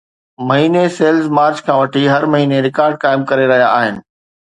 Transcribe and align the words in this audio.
مهيني 0.47 0.83
sales 0.97 1.25
March 1.37 1.57
کان 1.67 1.77
وٺي 1.81 2.03
هر 2.13 2.23
مهيني 2.31 2.57
رڪارڊ 2.67 2.97
قائم 3.05 3.27
ڪري 3.33 3.45
رهيا 3.53 3.69
آهن 3.83 4.01